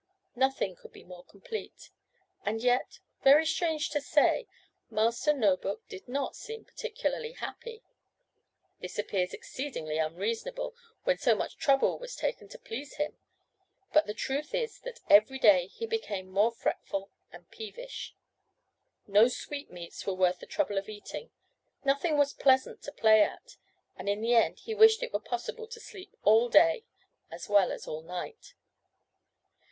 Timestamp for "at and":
23.21-24.09